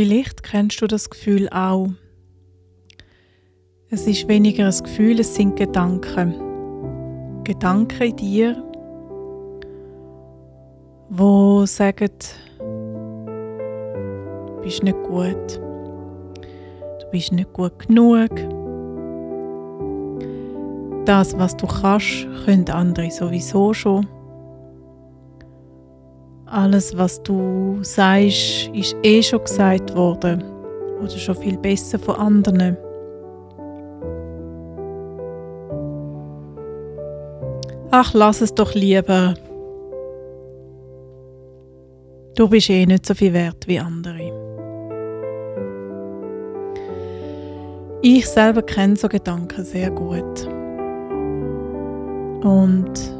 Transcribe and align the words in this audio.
Vielleicht 0.00 0.44
kennst 0.44 0.80
du 0.80 0.86
das 0.86 1.10
Gefühl 1.10 1.48
auch. 1.48 1.88
Es 3.90 4.06
ist 4.06 4.28
weniger 4.28 4.66
ein 4.66 4.84
Gefühl, 4.84 5.18
es 5.18 5.34
sind 5.34 5.56
Gedanken. 5.56 6.34
Gedanken 7.42 8.02
in 8.02 8.14
dir, 8.14 8.62
wo 11.08 11.66
sagen, 11.66 12.12
du 12.60 14.60
bist 14.62 14.84
nicht 14.84 15.02
gut, 15.02 15.56
du 15.56 17.10
bist 17.10 17.32
nicht 17.32 17.52
gut 17.52 17.76
genug. 17.80 18.30
Das, 21.06 21.36
was 21.36 21.56
du 21.56 21.66
kannst, 21.66 22.28
können 22.44 22.70
andere 22.70 23.10
sowieso 23.10 23.74
schon. 23.74 24.06
Alles, 26.58 26.96
was 26.98 27.22
du 27.22 27.78
sagst, 27.82 28.68
ist 28.74 28.96
eh 29.04 29.22
schon 29.22 29.44
gesagt 29.44 29.94
worden 29.94 30.42
oder 31.00 31.10
schon 31.10 31.36
viel 31.36 31.56
besser 31.56 32.00
von 32.00 32.16
anderen. 32.16 32.76
Ach, 37.92 38.12
lass 38.12 38.40
es 38.40 38.52
doch 38.52 38.74
lieber. 38.74 39.34
Du 42.34 42.48
bist 42.48 42.70
eh 42.70 42.86
nicht 42.86 43.06
so 43.06 43.14
viel 43.14 43.32
wert 43.32 43.68
wie 43.68 43.78
andere. 43.78 44.32
Ich 48.02 48.26
selber 48.26 48.62
kenne 48.62 48.96
so 48.96 49.08
Gedanken 49.08 49.64
sehr 49.64 49.92
gut. 49.92 50.48
Und 52.42 53.17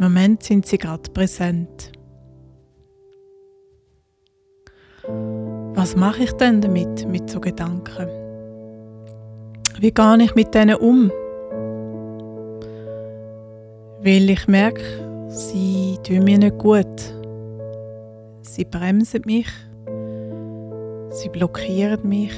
im 0.00 0.04
Moment 0.04 0.42
sind 0.42 0.64
sie 0.64 0.78
gerade 0.78 1.10
präsent. 1.10 1.92
Was 5.74 5.94
mache 5.94 6.22
ich 6.22 6.32
denn 6.32 6.62
damit, 6.62 7.06
mit 7.06 7.28
so 7.28 7.38
Gedanken? 7.38 8.08
Wie 9.78 9.90
gehe 9.90 10.22
ich 10.22 10.34
mit 10.34 10.54
denen 10.54 10.76
um? 10.76 11.10
Weil 14.02 14.30
ich 14.30 14.48
merke, 14.48 14.80
sie 15.28 15.98
tun 16.02 16.24
mir 16.24 16.38
nicht 16.38 16.56
gut. 16.56 16.86
Sie 18.40 18.64
bremsen 18.64 19.22
mich, 19.26 19.48
sie 21.10 21.28
blockieren 21.28 22.08
mich 22.08 22.32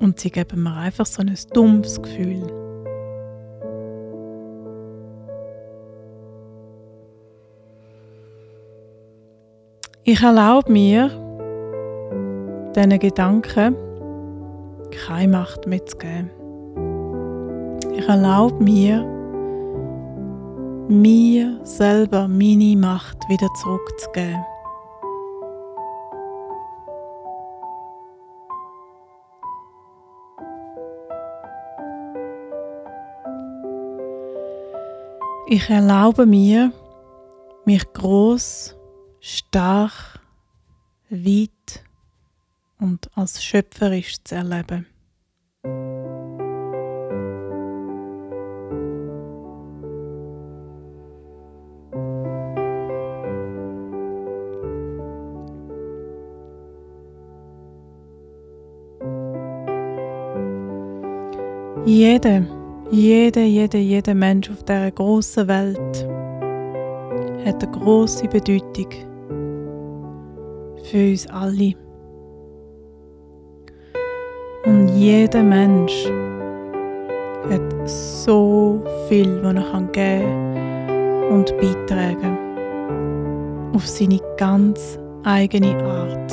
und 0.00 0.18
sie 0.20 0.30
geben 0.30 0.62
mir 0.62 0.74
einfach 0.74 1.04
so 1.04 1.20
ein 1.20 1.36
dumpfes 1.52 2.00
Gefühl. 2.00 2.63
Ich 10.06 10.22
erlaube 10.22 10.70
mir, 10.70 11.08
diesen 12.76 12.98
Gedanken 12.98 13.74
keine 15.06 15.28
Macht 15.28 15.66
mitzugeben. 15.66 16.30
Ich 17.96 18.06
erlaube 18.06 18.62
mir, 18.62 19.02
mir 20.88 21.58
selber 21.62 22.28
meine 22.28 22.76
Macht 22.76 23.16
wieder 23.30 23.48
zurückzugeben. 23.54 24.44
Ich 35.46 35.70
erlaube 35.70 36.26
mir, 36.26 36.72
mich 37.64 37.90
groß, 37.94 38.76
stark, 39.26 40.20
weit 41.08 41.82
und 42.78 43.08
als 43.14 43.42
schöpferisch 43.42 44.22
zu 44.22 44.34
erleben. 44.34 44.86
Jeder, 61.86 62.42
jeder, 62.90 63.42
jeder, 63.42 63.78
jeder 63.78 64.14
Mensch 64.14 64.50
auf 64.50 64.62
dieser 64.64 64.90
großen 64.90 65.48
Welt 65.48 66.08
hat 67.46 67.62
eine 67.62 67.72
große 67.72 68.28
Bedeutung 68.28 69.13
für 70.84 71.10
uns 71.10 71.26
alle. 71.28 71.72
Und 74.66 74.88
jeder 74.96 75.42
Mensch 75.42 76.06
hat 77.50 77.88
so 77.88 78.82
viel, 79.08 79.42
was 79.42 79.54
er 79.54 79.62
geben 79.62 79.92
kann 79.92 81.30
und 81.30 81.56
beitragen 81.58 82.38
auf 83.74 83.86
seine 83.86 84.20
ganz 84.36 84.98
eigene 85.24 85.76
Art. 85.84 86.32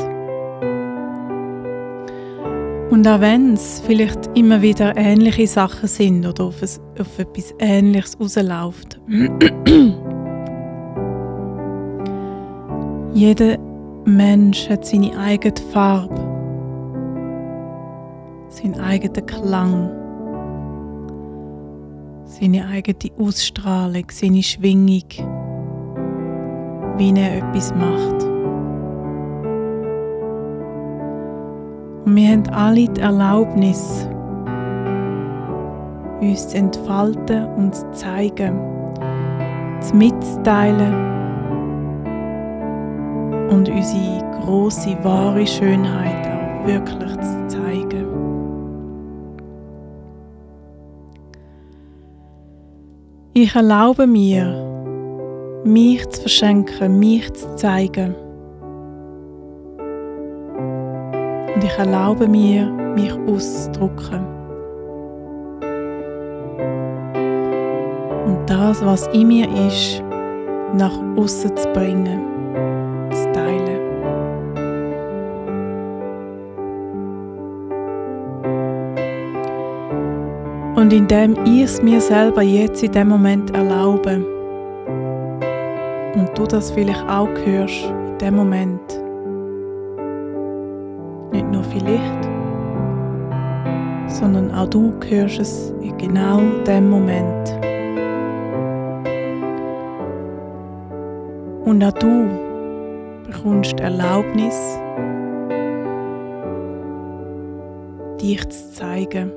Und 2.92 3.08
auch 3.08 3.22
wenn 3.22 3.54
es 3.54 3.82
vielleicht 3.86 4.30
immer 4.38 4.62
wieder 4.62 4.98
ähnliche 4.98 5.48
Sachen 5.48 5.88
sind 5.88 6.26
oder 6.26 6.44
auf, 6.44 6.62
es, 6.62 6.82
auf 7.00 7.18
etwas 7.18 7.56
Ähnliches 7.58 8.20
rausläuft, 8.20 9.00
jeder 13.14 13.58
Mensch 14.06 14.68
hat 14.68 14.84
seine 14.84 15.16
eigene 15.16 15.54
Farbe, 15.72 16.16
seinen 18.50 18.80
eigenen 18.80 19.26
Klang, 19.28 19.92
seine 22.24 22.66
eigene 22.66 23.12
Ausstrahlung, 23.20 24.06
seine 24.10 24.42
Schwingung, 24.42 25.04
wie 26.98 27.14
er 27.16 27.38
etwas 27.38 27.76
macht. 27.76 28.24
Und 32.06 32.16
wir 32.16 32.30
haben 32.30 32.50
alle 32.50 32.88
die 32.88 33.02
Erlaubnis, 33.02 34.08
uns 36.22 36.48
zu 36.48 36.58
entfalten 36.58 37.46
und 37.56 37.76
zu 37.76 37.92
zeigen, 37.92 38.60
zu 39.80 39.96
mitzuteilen 39.96 41.11
und 43.52 43.70
unsere 43.70 44.42
große 44.42 44.98
wahre 45.04 45.46
Schönheit 45.46 46.26
auch 46.26 46.66
wirklich 46.66 47.20
zu 47.20 47.48
zeigen. 47.48 48.08
Ich 53.34 53.56
erlaube 53.56 54.08
mir, 54.08 55.62
mich 55.64 56.08
zu 56.10 56.22
verschenken, 56.22 56.98
mich 57.00 57.32
zu 57.34 57.56
zeigen. 57.56 58.16
und 61.62 61.68
ich 61.68 61.78
erlaube 61.78 62.28
mir, 62.28 62.66
mich 62.96 63.14
auszudrücken. 63.28 64.26
Und 68.26 68.40
das, 68.48 68.84
was 68.84 69.08
in 69.10 69.28
mir 69.28 69.48
ist, 69.68 70.02
nach 70.74 70.98
außen 71.16 71.56
zu 71.56 71.68
bringen, 71.74 72.31
Und 80.92 80.98
indem 80.98 81.46
ich 81.46 81.62
es 81.62 81.82
mir 81.82 82.02
selber 82.02 82.42
jetzt 82.42 82.84
in 82.84 82.92
dem 82.92 83.08
Moment 83.08 83.56
erlaube. 83.56 84.26
Und 86.16 86.30
du 86.36 86.46
das 86.46 86.70
vielleicht 86.70 87.08
auch 87.08 87.30
hörst 87.46 87.86
in 87.86 88.18
dem 88.18 88.36
Moment, 88.36 88.82
nur 91.50 91.64
vielleicht, 91.64 92.30
sondern 94.08 94.54
auch 94.54 94.68
du 94.68 94.92
hörst 95.08 95.40
es 95.40 95.74
in 95.82 95.98
genau 95.98 96.42
dem 96.68 96.90
Moment. 96.90 97.58
Und 101.64 101.82
auch 101.86 101.94
du 101.94 102.28
bekommst 103.26 103.80
die 103.80 103.84
Erlaubnis, 103.84 104.78
dich 108.20 108.50
zu 108.50 108.74
zeigen 108.74 109.32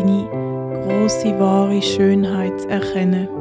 deine 0.00 0.28
große 0.84 1.38
wahre 1.38 1.80
Schönheit 1.82 2.60
zu 2.60 2.68
erkennen. 2.68 3.39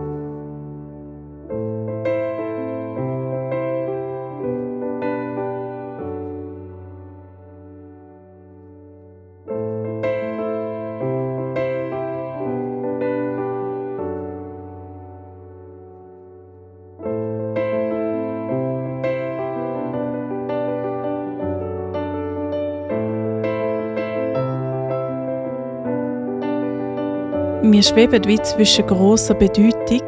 Wir 27.71 27.83
schweben 27.83 28.24
wie 28.25 28.42
zwischen 28.42 28.88
großer 28.88 29.36
Bedeutung, 29.36 30.01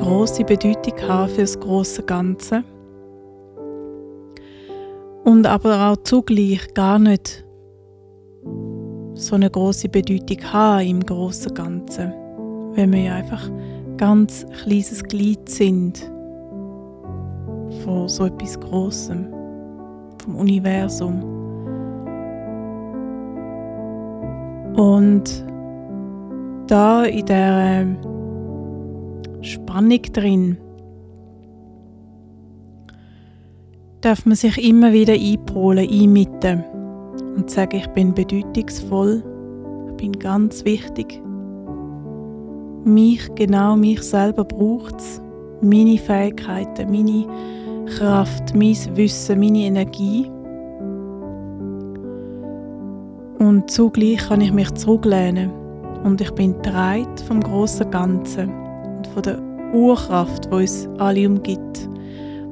große 0.00 0.44
Bedeutung 0.44 1.00
haben 1.08 1.28
für 1.28 1.42
das 1.42 1.58
große 1.60 2.02
Ganze 2.02 2.64
und 5.24 5.46
aber 5.46 5.88
auch 5.88 5.96
zugleich 6.02 6.74
gar 6.74 6.98
nicht 6.98 7.44
so 9.14 9.34
eine 9.34 9.50
große 9.50 9.88
Bedeutung 9.88 10.38
haben 10.52 10.86
im 10.86 11.00
großen 11.00 11.54
Ganzen, 11.54 12.12
wenn 12.74 12.92
wir 12.92 13.02
ja 13.02 13.14
einfach 13.14 13.50
ganz 13.96 14.44
kleines 14.62 15.02
Glied 15.04 15.48
sind 15.48 16.10
von 17.84 18.08
so 18.08 18.26
etwas 18.26 18.58
Großem, 18.58 19.26
vom 20.22 20.36
Universum. 20.36 21.22
Und 24.76 25.46
da 26.66 27.04
in 27.04 27.26
der 27.26 27.86
Spannung 29.42 30.02
drin 30.12 30.58
darf 34.00 34.26
man 34.26 34.36
sich 34.36 34.62
immer 34.68 34.92
wieder 34.92 35.14
einpolen, 35.14 35.88
einmitten 35.88 36.64
und 37.36 37.50
sagen, 37.50 37.76
ich 37.76 37.86
bin 37.88 38.14
bedeutungsvoll, 38.14 39.22
ich 39.88 39.96
bin 39.96 40.12
ganz 40.12 40.64
wichtig. 40.64 41.20
Mich, 42.84 43.28
genau 43.34 43.76
mich 43.76 44.02
selber 44.02 44.44
braucht 44.44 44.96
es, 44.96 45.20
meine 45.60 45.98
Fähigkeiten, 45.98 46.90
meine 46.90 47.26
Kraft, 47.86 48.54
mein 48.54 48.76
Wissen, 48.96 49.40
meine 49.40 49.58
Energie. 49.58 50.30
Und 53.38 53.70
zugleich 53.70 54.18
kann 54.28 54.40
ich 54.40 54.52
mich 54.52 54.70
zurücklehnen 54.74 55.65
und 56.04 56.20
ich 56.20 56.30
bin 56.32 56.60
dreit 56.62 57.20
vom 57.20 57.40
großen 57.40 57.90
Ganzen 57.90 58.50
und 58.96 59.06
von 59.08 59.22
der 59.22 59.38
Urkraft, 59.72 60.46
die 60.46 60.54
uns 60.54 60.88
alle 60.98 61.26
umgibt, 61.28 61.88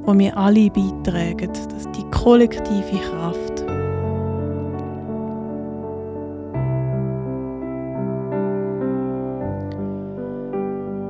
wo 0.03 0.17
wir 0.17 0.37
alle 0.37 0.69
beitragen, 0.69 1.49
dass 1.53 1.91
die 1.91 2.03
kollektive 2.11 2.99
Kraft. 3.11 3.63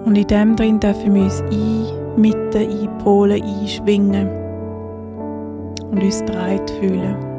Und 0.05 0.15
in 0.17 0.27
dem 0.27 0.55
drin 0.55 0.79
dürfen 0.79 1.15
wir 1.15 1.23
uns 1.23 1.41
ein, 1.41 2.21
mitten 2.21 2.57
einpolen, 2.57 3.41
einschwingen 3.41 4.29
und 5.91 6.01
uns 6.01 6.23
dreit 6.25 6.69
fühlen. 6.71 7.34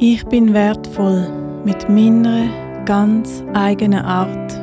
Ich 0.00 0.24
bin 0.26 0.54
wertvoll 0.54 1.26
mit 1.64 1.88
meiner 1.88 2.44
ganz 2.84 3.42
eigenen 3.52 3.98
Art 3.98 4.54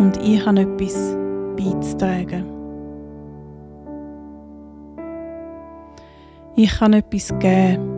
und 0.00 0.18
ich 0.20 0.44
habe 0.44 0.62
etwas 0.62 1.16
beizutragen. 1.56 2.46
Ich 6.56 6.76
kann 6.76 6.94
etwas 6.94 7.28
geben. 7.38 7.94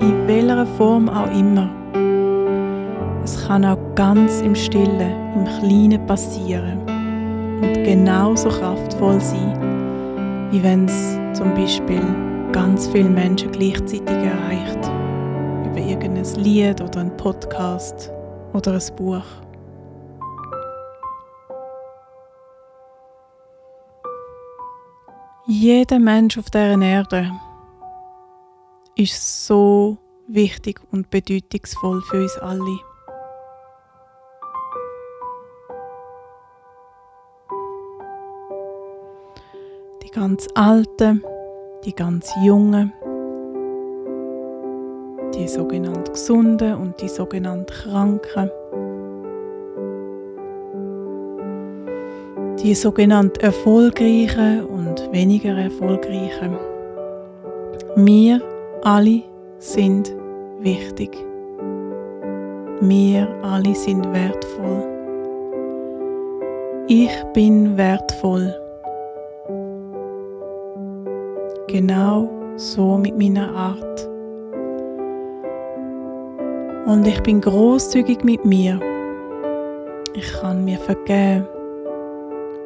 In 0.00 0.26
welcher 0.26 0.66
Form 0.76 1.08
auch 1.08 1.30
immer. 1.32 1.70
Es 3.24 3.48
kann 3.48 3.64
auch 3.64 3.78
ganz 3.94 4.42
im 4.42 4.54
Stillen, 4.54 5.14
im 5.34 5.44
Kleinen 5.46 6.04
passieren 6.06 6.80
und 7.62 7.84
genauso 7.84 8.50
kraftvoll 8.50 9.18
sein, 9.18 10.48
wie 10.50 10.62
wenn 10.62 10.84
es 10.84 11.18
zum 11.32 11.54
Beispiel 11.54 12.02
ganz 12.52 12.88
viele 12.88 13.08
Menschen 13.08 13.52
gleichzeitig 13.52 14.08
erreicht. 14.08 14.78
Über 15.66 15.78
irgendein 15.78 16.42
Lied 16.42 16.80
oder 16.80 17.00
ein 17.00 17.16
Podcast 17.16 18.10
oder 18.52 18.72
ein 18.72 18.96
Buch. 18.96 19.24
Jeder 25.46 25.98
Mensch 25.98 26.36
auf 26.36 26.50
dieser 26.50 26.80
Erde 26.80 27.32
ist 28.96 29.46
so 29.46 29.96
wichtig 30.26 30.80
und 30.90 31.08
bedeutungsvoll 31.08 32.02
für 32.02 32.22
uns 32.22 32.36
alle. 32.38 32.78
Die 40.02 40.10
ganz 40.10 40.46
Alten, 40.54 41.22
die 41.84 41.94
ganz 41.94 42.32
Jungen, 42.42 42.92
die 45.34 45.46
sogenannten 45.46 46.12
Gesunden 46.12 46.74
und 46.74 47.00
die 47.00 47.08
sogenannten 47.08 47.66
Kranken, 47.66 48.50
die 52.62 52.74
sogenannten 52.74 53.40
Erfolgreichen 53.40 54.64
und 54.64 55.12
weniger 55.12 55.56
Erfolgreichen. 55.56 56.56
Wir 57.96 58.42
alle 58.82 59.22
sind 59.58 60.14
wichtig. 60.60 61.16
Wir 62.80 63.28
alle 63.42 63.74
sind 63.74 64.12
wertvoll. 64.12 64.84
Ich 66.88 67.10
bin 67.34 67.76
wertvoll. 67.76 68.54
Genau 71.68 72.30
so 72.56 72.96
mit 72.96 73.18
meiner 73.18 73.54
Art. 73.54 74.08
Und 76.86 77.06
ich 77.06 77.22
bin 77.22 77.42
großzügig 77.42 78.24
mit 78.24 78.42
mir. 78.46 78.80
Ich 80.14 80.32
kann 80.40 80.64
mir 80.64 80.78
vergeben. 80.78 81.46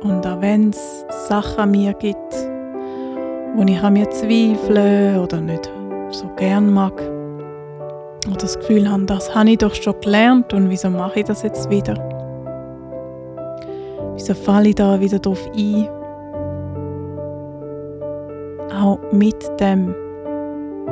Und 0.03 0.25
auch 0.25 0.41
wenn 0.41 0.71
es 0.71 1.05
Sachen 1.27 1.59
an 1.59 1.71
mir 1.73 1.93
gibt, 1.95 2.33
wo 3.57 3.65
ich 3.65 3.83
an 3.83 3.95
mir 3.95 4.09
zweifle 4.11 5.21
oder 5.21 5.41
nicht 5.41 5.69
so 6.11 6.29
gern 6.37 6.73
mag, 6.73 6.95
oder 8.29 8.37
das 8.37 8.57
Gefühl 8.57 8.89
habe, 8.89 9.05
das 9.07 9.35
habe 9.35 9.51
ich 9.51 9.59
doch 9.59 9.75
schon 9.75 10.01
gelernt 10.01 10.55
und 10.55 10.71
wieso 10.71 10.91
mache 10.91 11.21
ich 11.21 11.27
das 11.27 11.43
jetzt 11.43 11.69
wieder? 11.69 11.95
Wieso 14.15 14.35
falle 14.35 14.69
ich 14.69 14.77
da 14.77 15.01
wieder 15.01 15.19
drauf 15.19 15.45
ein? 15.57 15.89
Auch 18.83 18.99
mit 19.13 19.49
dem 19.61 19.95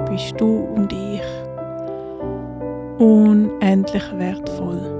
bist 0.08 0.40
du 0.40 0.60
und 0.76 0.92
ich 0.92 1.20
unendlich 3.00 4.16
wertvoll. 4.16 4.99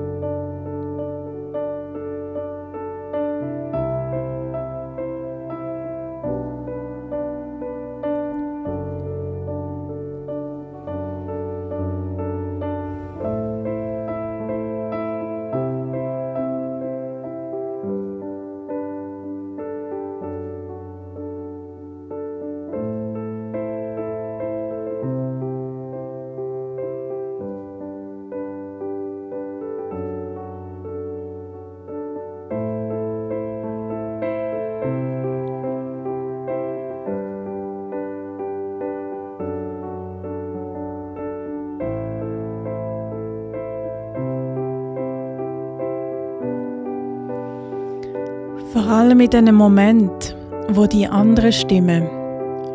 Allem 48.90 49.20
in 49.20 49.30
dem 49.30 49.54
Moment, 49.54 50.37
wo 50.70 50.85
die 50.85 51.06
anderen 51.06 51.52
Stimmen 51.52 52.09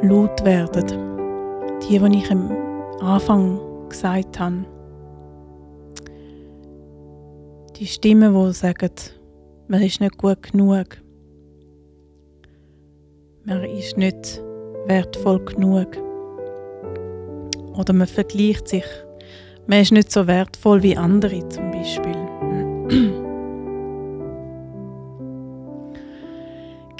laut 0.01 0.45
werden, 0.45 0.87
die, 1.81 1.99
die 1.99 2.17
ich 2.17 2.31
am 2.31 2.51
Anfang 3.01 3.59
gesagt 3.89 4.39
habe, 4.39 4.65
die 7.75 7.85
Stimmen, 7.85 8.33
die 8.33 8.53
sagen, 8.53 8.91
man 9.67 9.81
ist 9.81 9.99
nicht 9.99 10.17
gut 10.17 10.41
genug, 10.41 10.85
man 13.43 13.63
ist 13.65 13.97
nicht 13.97 14.41
wertvoll 14.87 15.43
genug. 15.43 15.97
Oder 17.77 17.91
man 17.91 18.07
vergleicht 18.07 18.69
sich, 18.69 18.85
man 19.67 19.81
ist 19.81 19.91
nicht 19.91 20.11
so 20.13 20.25
wertvoll 20.27 20.81
wie 20.81 20.95
andere 20.95 21.47
zum 21.49 21.71
Beispiel. 21.71 22.15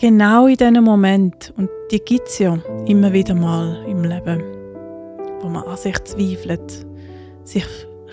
Genau 0.05 0.45
in 0.45 0.55
diesem 0.55 0.83
Moment, 0.83 1.51
und 1.57 1.67
die 1.89 1.97
gibt 1.97 2.27
es 2.27 2.37
ja 2.37 2.59
immer 2.85 3.11
wieder 3.11 3.33
mal 3.33 3.83
im 3.87 4.03
Leben, 4.03 4.39
wo 5.41 5.47
man 5.49 5.63
an 5.63 5.77
sich 5.77 5.97
zweifelt, 6.03 6.85
sich 7.43 7.65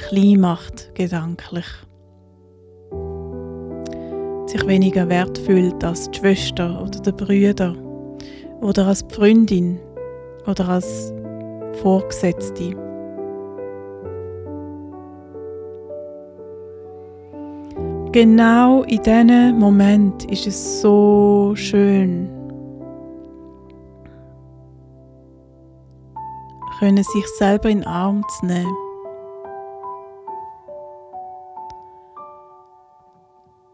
klein 0.08 0.40
macht, 0.40 0.94
gedanklich, 0.94 1.66
sich 4.46 4.66
weniger 4.66 5.06
wert 5.10 5.36
fühlt 5.36 5.84
als 5.84 6.10
die 6.10 6.18
Schwester 6.18 6.82
oder 6.82 6.98
der 6.98 7.12
Brüder 7.12 7.74
oder 8.62 8.86
als 8.86 9.06
die 9.06 9.14
Freundin 9.14 9.78
oder 10.46 10.70
als 10.70 11.12
Vorgesetzte. 11.82 12.74
Genau 18.12 18.82
in 18.82 19.02
diesem 19.02 19.58
Moment 19.58 20.30
ist 20.30 20.46
es 20.46 20.82
so 20.82 21.54
schön, 21.56 22.28
können 26.78 27.02
sich 27.02 27.26
selber 27.38 27.70
in 27.70 27.78
den 27.78 27.86
Arm 27.86 28.22
zu 28.28 28.44
nehmen. 28.44 28.76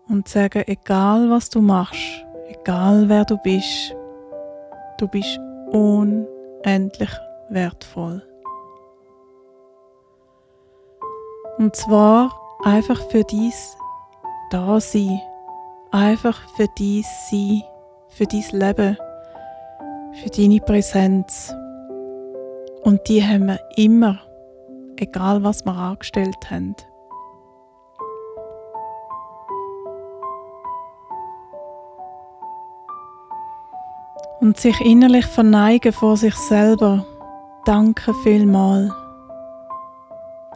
Und 0.09 0.28
sagen, 0.28 0.62
egal 0.68 1.28
was 1.30 1.50
du 1.50 1.61
machst, 1.61 2.25
egal 2.47 3.09
wer 3.09 3.25
du 3.25 3.38
bist, 3.38 3.97
du 4.99 5.09
bist 5.09 5.37
unendlich 5.73 7.11
wertvoll. 7.50 8.23
Und 11.59 11.75
zwar 11.75 12.30
einfach 12.62 13.00
für 13.11 13.25
dies 13.25 13.76
da 14.50 14.81
sein, 14.81 15.21
einfach 15.90 16.40
für 16.57 16.67
dies 16.76 17.07
sein, 17.31 17.62
für 18.09 18.25
dein 18.25 18.45
Leben, 18.52 18.97
für 20.23 20.31
deine 20.31 20.61
Präsenz. 20.61 21.55
Und 22.83 23.09
die 23.09 23.23
haben 23.23 23.47
wir 23.47 23.61
immer, 23.76 24.19
egal 24.97 25.43
was 25.43 25.64
wir 25.64 25.75
angestellt 25.75 26.50
haben. 26.50 26.76
Und 34.40 34.57
sich 34.57 34.81
innerlich 34.81 35.26
verneigen 35.26 35.93
vor 35.93 36.17
sich 36.17 36.35
selber. 36.35 37.05
Danke 37.64 38.14
vielmals. 38.23 38.93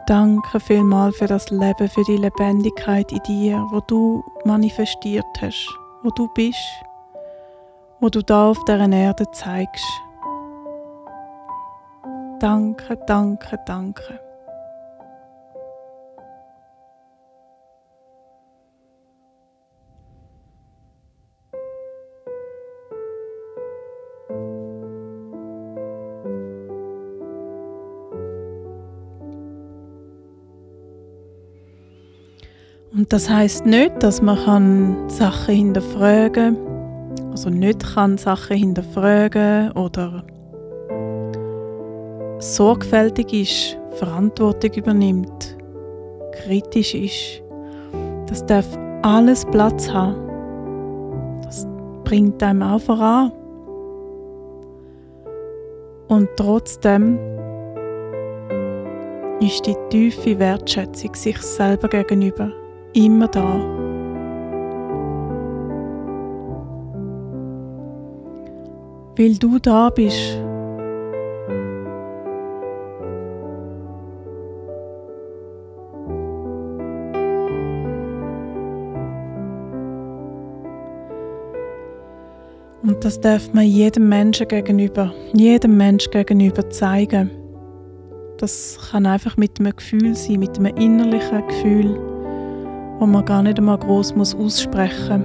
Danke 0.05 0.59
vielmal 0.59 1.13
für 1.13 1.27
das 1.27 1.49
Leben, 1.49 1.87
für 1.87 2.03
die 2.03 2.17
Lebendigkeit 2.17 3.09
in 3.11 3.23
dir, 3.23 3.65
wo 3.71 3.79
du 3.79 4.21
manifestiert 4.43 5.25
hast, 5.39 5.69
wo 6.03 6.09
du 6.09 6.27
bist, 6.33 6.57
wo 8.01 8.09
du 8.09 8.21
da 8.21 8.49
auf 8.49 8.65
der 8.65 8.79
Erde 8.79 9.31
zeigst. 9.31 9.85
Danke, 12.39 12.97
danke, 13.07 13.57
danke. 13.65 14.19
Und 33.03 33.11
das 33.11 33.29
heißt 33.29 33.65
nicht, 33.65 34.01
dass 34.01 34.21
man 34.21 34.37
kann 34.45 35.09
Sachen 35.09 35.53
hinterfragen, 35.53 36.55
also 37.31 37.49
nicht 37.49 37.83
kann 37.93 38.17
Sachen 38.17 38.55
hinterfragen 38.55 39.73
oder 39.73 40.23
sorgfältig 42.39 43.33
ist, 43.33 43.77
Verantwortung 43.97 44.71
übernimmt, 44.75 45.57
kritisch 46.31 46.95
ist. 46.95 47.43
Das 48.27 48.45
darf 48.45 48.65
alles 49.01 49.43
Platz 49.47 49.89
haben. 49.89 50.15
Das 51.43 51.67
bringt 52.05 52.41
einem 52.41 52.63
auch 52.63 52.79
voran. 52.79 53.33
Und 56.07 56.29
trotzdem 56.37 57.19
ist 59.41 59.67
die 59.67 59.75
tiefe 59.89 60.39
Wertschätzung 60.39 61.13
sich 61.15 61.37
selber 61.39 61.89
gegenüber 61.89 62.62
immer 62.93 63.27
da. 63.27 63.59
Weil 69.15 69.35
du 69.37 69.59
da 69.59 69.89
bist. 69.89 70.39
Und 82.81 83.05
das 83.05 83.21
darf 83.21 83.53
man 83.53 83.65
jedem 83.65 84.09
Menschen 84.09 84.47
gegenüber, 84.47 85.13
jedem 85.33 85.77
Menschen 85.77 86.11
gegenüber 86.11 86.69
zeigen. 86.69 87.31
Das 88.37 88.77
kann 88.91 89.05
einfach 89.05 89.37
mit 89.37 89.59
einem 89.59 89.75
Gefühl 89.75 90.15
sein, 90.15 90.39
mit 90.39 90.57
einem 90.57 90.75
innerlichen 90.75 91.47
Gefühl 91.47 92.12
wo 92.99 93.05
man 93.05 93.25
gar 93.25 93.43
nicht 93.43 93.57
einmal 93.57 93.77
groß 93.77 94.15
muss 94.15 94.35
aussprechen. 94.35 95.23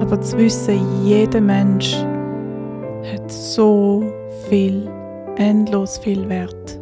Aber 0.00 0.20
zu 0.20 0.38
wissen, 0.38 0.80
jeder 1.04 1.40
Mensch 1.40 1.96
hat 3.12 3.30
so 3.30 4.04
viel, 4.48 4.88
endlos 5.36 5.98
viel 5.98 6.28
Wert. 6.28 6.80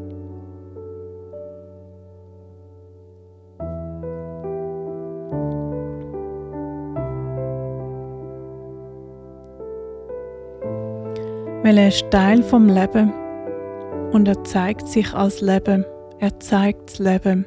Weil 11.62 11.78
er 11.78 11.88
ist 11.88 12.10
Teil 12.10 12.42
vom 12.42 12.68
Leben 12.68 13.10
und 14.12 14.28
er 14.28 14.44
zeigt 14.44 14.86
sich 14.86 15.14
als 15.14 15.40
Leben. 15.40 15.86
Er 16.18 16.38
zeigt 16.38 16.90
das 16.90 16.98
Leben. 16.98 17.46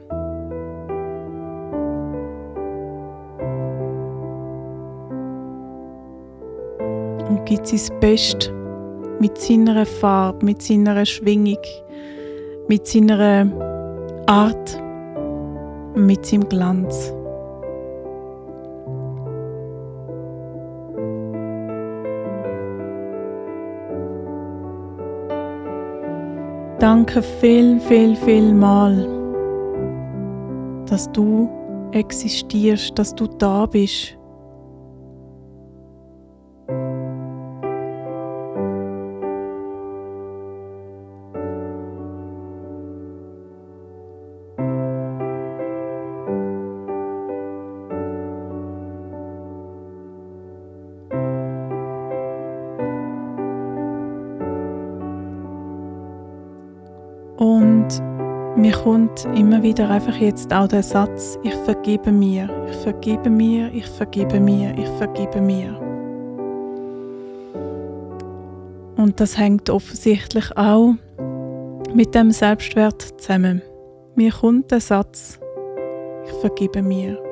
Gibt 7.45 7.67
sein 7.67 7.99
Bestes 7.99 8.51
mit 9.19 9.37
seiner 9.37 9.85
Farbe, 9.85 10.45
mit 10.45 10.61
seiner 10.61 11.05
Schwingung, 11.05 11.57
mit 12.67 12.87
seiner 12.87 13.51
Art, 14.27 14.81
mit 15.95 16.25
seinem 16.25 16.47
Glanz. 16.47 17.13
Danke 26.79 27.23
viel, 27.23 27.79
viel, 27.79 28.15
viel 28.15 28.53
mal, 28.53 29.07
dass 30.85 31.11
du 31.11 31.49
existierst, 31.91 32.97
dass 32.97 33.15
du 33.15 33.25
da 33.25 33.65
bist. 33.65 34.17
Mir 58.57 58.73
kommt 58.73 59.25
immer 59.35 59.61
wieder 59.61 59.89
einfach 59.89 60.15
jetzt 60.15 60.51
auch 60.51 60.67
der 60.67 60.83
Satz, 60.83 61.37
ich 61.43 61.53
vergebe 61.53 62.11
mir, 62.11 62.49
ich 62.69 62.75
vergebe 62.77 63.29
mir, 63.29 63.71
ich 63.71 63.85
vergebe 63.85 64.39
mir, 64.39 64.75
ich 64.77 64.89
vergebe 64.97 65.39
mir. 65.39 65.79
Und 68.97 69.19
das 69.19 69.37
hängt 69.37 69.69
offensichtlich 69.69 70.57
auch 70.57 70.95
mit 71.93 72.15
dem 72.15 72.31
Selbstwert 72.31 73.01
zusammen. 73.21 73.61
Mir 74.15 74.31
kommt 74.31 74.71
der 74.71 74.81
Satz, 74.81 75.39
ich 76.25 76.33
vergebe 76.41 76.81
mir. 76.81 77.26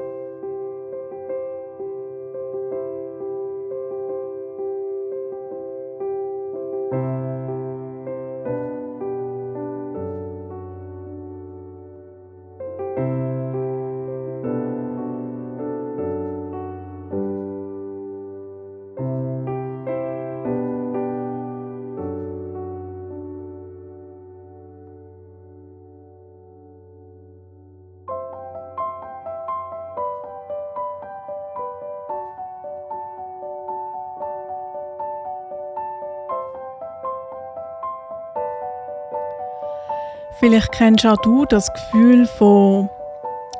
Vielleicht 40.45 40.73
kennst 40.73 41.07
auch 41.07 41.17
du 41.23 41.43
das 41.45 41.73
Gefühl 41.73 42.27
von, 42.27 42.87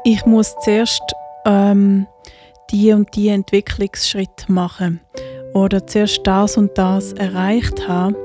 ich 0.04 0.24
muss 0.28 0.56
zuerst 0.60 1.02
ähm, 1.44 2.06
die 2.70 2.94
und 2.94 3.16
die 3.16 3.30
Entwicklungsschritt 3.30 4.48
machen 4.50 5.02
oder 5.56 5.88
zuerst 5.88 6.20
das 6.26 6.58
und 6.58 6.78
das 6.78 7.14
erreicht 7.14 7.88
haben, 7.88 8.16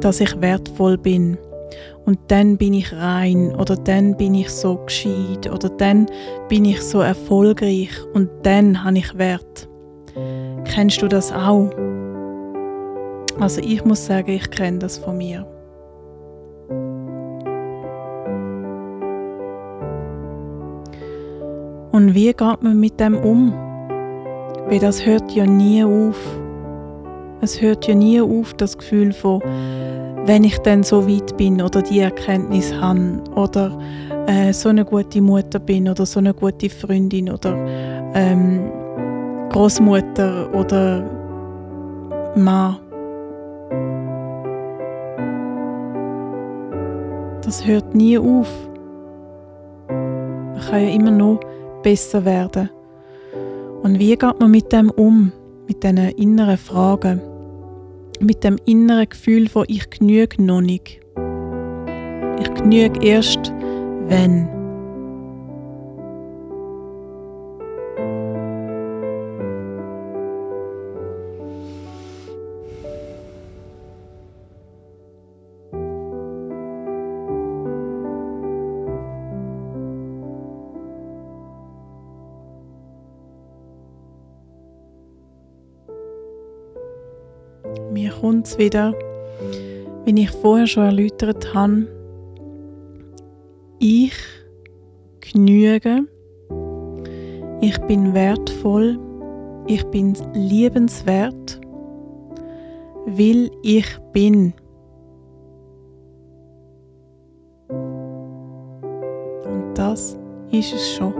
dass 0.00 0.18
ich 0.18 0.40
wertvoll 0.40 0.98
bin. 0.98 1.38
Und 2.04 2.18
dann 2.26 2.56
bin 2.58 2.74
ich 2.74 2.92
rein 2.92 3.54
oder 3.54 3.76
dann 3.76 4.16
bin 4.16 4.34
ich 4.34 4.50
so 4.50 4.78
gescheit 4.78 5.48
oder 5.48 5.68
dann 5.68 6.06
bin 6.48 6.64
ich 6.64 6.82
so 6.82 7.02
erfolgreich 7.02 7.92
und 8.12 8.28
dann 8.42 8.82
habe 8.82 8.98
ich 8.98 9.16
Wert. 9.18 9.68
Kennst 10.64 11.00
du 11.00 11.06
das 11.06 11.30
auch? 11.30 11.70
Also 13.38 13.60
ich 13.60 13.84
muss 13.84 14.04
sagen, 14.04 14.32
ich 14.32 14.50
kenne 14.50 14.80
das 14.80 14.98
von 14.98 15.16
mir. 15.16 15.59
Und 22.00 22.14
wie 22.14 22.32
geht 22.32 22.62
man 22.62 22.80
mit 22.80 22.98
dem 22.98 23.14
um? 23.18 23.52
Weil 24.70 24.78
das 24.78 25.04
hört 25.04 25.32
ja 25.32 25.44
nie 25.44 25.84
auf. 25.84 26.16
Es 27.42 27.60
hört 27.60 27.86
ja 27.86 27.94
nie 27.94 28.18
auf, 28.22 28.54
das 28.54 28.78
Gefühl 28.78 29.12
von, 29.12 29.42
wenn 30.24 30.42
ich 30.44 30.56
dann 30.60 30.82
so 30.82 31.06
weit 31.06 31.36
bin 31.36 31.60
oder 31.60 31.82
die 31.82 32.00
Erkenntnis 32.00 32.72
habe 32.72 33.22
oder 33.36 33.78
äh, 34.26 34.50
so 34.54 34.70
eine 34.70 34.86
gute 34.86 35.20
Mutter 35.20 35.58
bin 35.58 35.90
oder 35.90 36.06
so 36.06 36.20
eine 36.20 36.32
gute 36.32 36.70
Freundin 36.70 37.28
oder 37.28 37.54
ähm, 38.14 38.62
Großmutter 39.50 40.48
oder 40.54 41.04
Mann. 42.34 42.78
Das 47.44 47.66
hört 47.66 47.94
nie 47.94 48.16
auf. 48.16 48.48
Man 49.86 50.60
kann 50.70 50.80
ja 50.80 50.94
immer 50.94 51.10
noch 51.10 51.40
besser 51.82 52.24
werden. 52.24 52.70
Und 53.82 53.98
wie 53.98 54.16
geht 54.16 54.40
man 54.40 54.50
mit 54.50 54.72
dem 54.72 54.90
um, 54.90 55.32
mit 55.66 55.82
diesen 55.82 55.96
inneren 55.96 56.58
Fragen? 56.58 57.20
mit 58.20 58.44
dem 58.44 58.58
inneren 58.66 59.08
Gefühl 59.08 59.48
von 59.48 59.64
ich 59.68 59.88
genüge 59.90 60.42
noch 60.42 60.60
nicht. 60.60 61.00
Ich 62.40 62.54
genüge 62.54 63.02
erst, 63.02 63.52
wenn. 64.06 64.59
Es 88.50 88.58
wieder, 88.58 88.94
wie 90.04 90.22
ich 90.22 90.30
vorher 90.30 90.66
schon 90.66 90.84
erläutert 90.84 91.54
habe, 91.54 91.86
ich 93.78 94.12
genüge, 95.20 96.04
ich 97.60 97.78
bin 97.82 98.14
wertvoll, 98.14 98.98
ich 99.66 99.84
bin 99.86 100.16
liebenswert, 100.34 101.60
weil 103.06 103.50
ich 103.62 103.86
bin. 104.12 104.52
Und 107.68 109.74
das 109.74 110.18
ist 110.50 110.72
es 110.72 110.94
schon. 110.94 111.14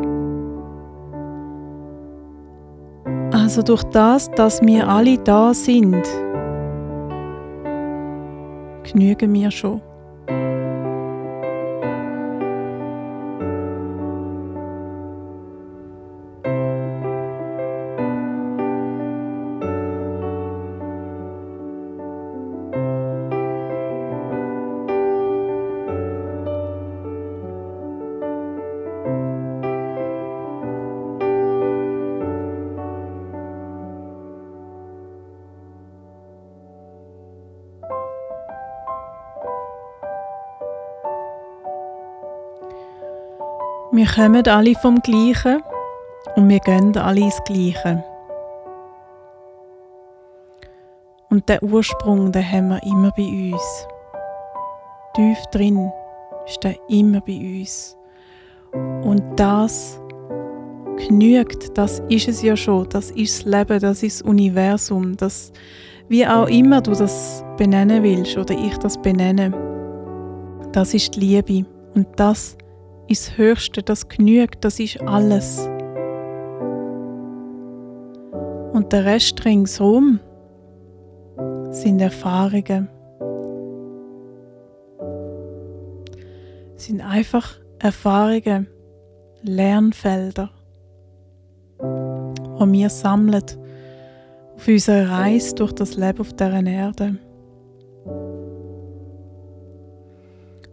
Also 3.33 3.63
durch 3.63 3.85
das, 3.85 4.31
dass 4.33 4.61
wir 4.63 4.89
alle 4.89 5.17
da 5.19 5.55
sind, 5.55 6.05
genügen 8.93 9.33
mir 9.33 9.51
schon. 9.51 9.81
Wir 43.93 44.07
kommen 44.07 44.47
alle 44.47 44.77
vom 44.77 45.01
Gleichen 45.01 45.63
und 46.37 46.49
wir 46.49 46.61
gehen 46.61 46.97
alle 46.97 47.23
ins 47.23 47.43
Gleiche. 47.45 48.05
Und 51.29 51.49
der 51.49 51.61
Ursprung, 51.61 52.31
den 52.31 52.53
haben 52.53 52.69
wir 52.69 52.83
immer 52.85 53.11
bei 53.17 53.25
uns. 53.25 53.87
Tief 55.15 55.39
drin 55.51 55.91
ist 56.47 56.63
der 56.63 56.77
immer 56.89 57.21
bei 57.21 57.37
uns. 57.37 57.97
Und 58.73 59.25
das 59.35 60.01
genügt, 61.09 61.77
das 61.77 62.01
ist 62.09 62.29
es 62.29 62.43
ja 62.43 62.57
schon, 62.57 62.89
das 62.91 63.11
ist 63.11 63.45
das 63.45 63.53
Leben, 63.53 63.81
das 63.81 64.05
ist 64.05 64.21
das 64.21 64.29
Universum, 64.29 65.17
das, 65.17 65.51
wie 66.09 66.25
auch 66.25 66.47
immer 66.47 66.81
du 66.81 66.93
das 66.93 67.45
benennen 67.57 68.05
willst 68.05 68.37
oder 68.39 68.55
ich 68.55 68.77
das 68.79 69.03
benenne, 69.03 69.53
das 70.71 70.95
ist 70.95 71.17
die 71.17 71.21
Liebe. 71.21 71.67
Und 71.97 72.07
das 72.15 72.57
ins 73.11 73.37
Höchste, 73.37 73.83
das 73.83 74.09
genügt, 74.09 74.65
das 74.65 74.79
ist 74.79 75.01
alles. 75.01 75.69
Und 78.73 78.93
der 78.93 79.05
Rest 79.05 79.45
ringsherum 79.45 80.21
sind 81.71 82.01
Erfahrungen. 82.01 82.89
Sind 86.77 87.01
einfach 87.01 87.59
Erfahrungen, 87.81 88.69
Lernfelder, 89.43 90.51
die 91.81 92.73
wir 92.73 92.91
sammeln 92.91 93.43
auf 94.55 94.69
unserer 94.69 95.11
Reise 95.11 95.57
durch 95.57 95.73
das 95.73 95.97
Leben 95.97 96.21
auf 96.21 96.33
dieser 96.33 96.65
Erde. 96.65 97.19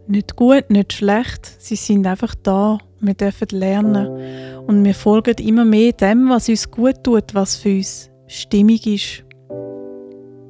Nicht 0.07 0.37
gut, 0.37 0.69
nicht 0.69 0.93
schlecht, 0.93 1.45
sie 1.59 1.75
sind 1.75 2.07
einfach 2.07 2.33
da. 2.35 2.77
Wir 3.01 3.13
dürfen 3.13 3.47
lernen. 3.51 4.65
Und 4.65 4.85
wir 4.85 4.93
folgen 4.93 5.35
immer 5.45 5.65
mehr 5.65 5.91
dem, 5.91 6.29
was 6.29 6.47
uns 6.47 6.71
gut 6.71 7.03
tut, 7.03 7.33
was 7.33 7.57
für 7.57 7.75
uns 7.75 8.09
stimmig 8.27 8.87
ist. 8.87 9.25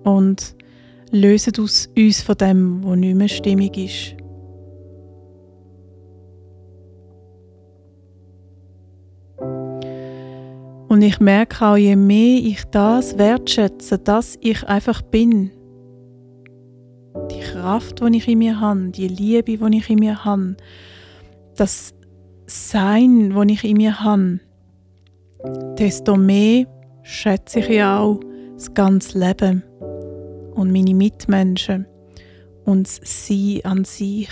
Und 0.03 0.55
lösen 1.11 1.53
uns, 1.57 2.21
von 2.21 2.37
dem, 2.37 2.83
was 2.83 2.97
nicht 2.97 3.15
mehr 3.15 3.27
stimmig 3.27 3.77
ist. 3.77 4.15
Und 10.87 11.01
ich 11.01 11.19
merke 11.19 11.65
auch, 11.65 11.77
je 11.77 11.95
mehr 11.95 12.39
ich 12.39 12.63
das 12.71 13.17
wertschätze, 13.17 13.97
dass 13.97 14.37
ich 14.39 14.63
einfach 14.67 15.01
bin, 15.01 15.51
Kraft, 17.67 17.99
die 17.99 18.15
ich 18.15 18.29
in 18.29 18.39
mir 18.39 18.61
habe, 18.61 18.91
die 18.91 19.09
Liebe, 19.09 19.57
die 19.57 19.77
ich 19.77 19.89
in 19.89 19.99
mir 19.99 20.23
habe, 20.23 20.55
das 21.57 21.93
Sein, 22.45 23.31
das 23.31 23.45
ich 23.49 23.63
in 23.65 23.75
mir 23.75 23.99
habe, 23.99 24.39
desto 25.77 26.15
mehr 26.15 26.65
schätze 27.03 27.59
ich 27.59 27.67
ja 27.67 27.99
auch 27.99 28.21
das 28.53 28.73
ganze 28.73 29.19
Leben 29.19 29.63
und 30.55 30.71
meine 30.71 30.93
Mitmenschen 30.93 31.85
und 32.63 32.87
sie 32.87 33.65
an 33.65 33.83
sich. 33.83 34.29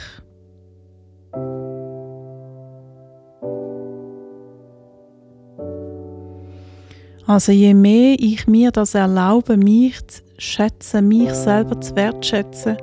Also 7.28 7.52
je 7.52 7.74
mehr 7.74 8.16
ich 8.18 8.48
mir 8.48 8.72
das 8.72 8.96
erlaube, 8.96 9.58
mich 9.58 10.08
zu 10.08 10.22
schätzen, 10.38 11.10
mich 11.10 11.34
selber 11.34 11.82
zu 11.82 11.96
wertschätzen, 11.98 12.78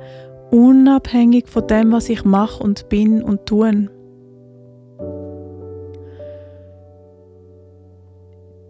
unabhängig 0.53 1.49
von 1.49 1.67
dem, 1.67 1.91
was 1.91 2.09
ich 2.09 2.23
mache 2.23 2.63
und 2.63 2.87
bin 2.87 3.23
und 3.23 3.45
tue. 3.47 3.89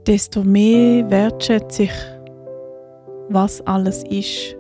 Desto 0.08 0.44
mehr 0.44 1.10
wertschätze 1.12 1.84
ich, 1.84 1.94
was 3.30 3.62
alles 3.68 4.04
ist. 4.06 4.56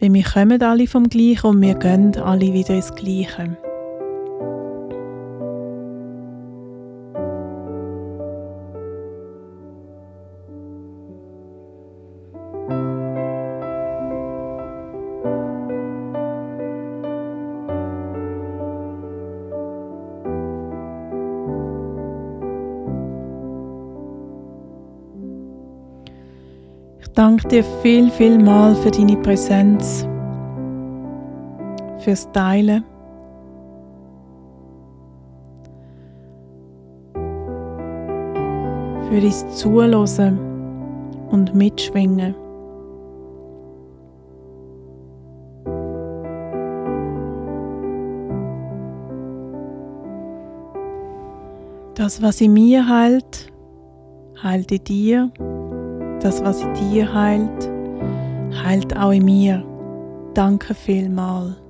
Wir 0.00 0.24
kommen 0.24 0.60
alle 0.62 0.86
vom 0.86 1.08
Gleichen 1.08 1.46
und 1.46 1.60
wir 1.60 1.74
gehen 1.74 2.16
alle 2.16 2.52
wieder 2.52 2.74
ins 2.74 2.92
Gleiche. 2.94 3.56
Danke 27.22 27.46
dir 27.46 27.62
viel, 27.82 28.10
viel 28.10 28.36
mal 28.36 28.74
für 28.74 28.90
deine 28.90 29.16
Präsenz, 29.16 30.04
fürs 31.98 32.28
Teilen. 32.32 32.82
Für 39.08 39.20
dein 39.20 39.50
Zuhören 39.54 40.38
und 41.30 41.54
Mitschwingen. 41.54 42.34
Das, 51.94 52.20
was 52.20 52.40
in 52.40 52.54
mir 52.54 52.88
heilt, 52.88 53.52
heilt 54.42 54.72
in 54.72 54.82
dir 54.82 55.30
das, 56.22 56.42
was 56.42 56.62
in 56.62 56.72
dir 56.74 57.12
heilt, 57.12 57.70
heilt 58.64 58.96
auch 58.96 59.10
in 59.10 59.24
mir. 59.24 59.64
Danke 60.34 60.74
vielmals. 60.74 61.61